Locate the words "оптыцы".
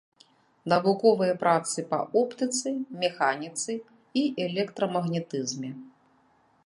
2.21-2.69